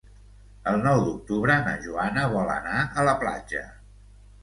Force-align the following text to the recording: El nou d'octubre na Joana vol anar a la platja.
El 0.71 0.81
nou 0.85 1.01
d'octubre 1.09 1.59
na 1.69 1.75
Joana 1.85 2.25
vol 2.35 2.53
anar 2.57 2.83
a 3.03 3.09
la 3.13 3.19
platja. 3.25 3.67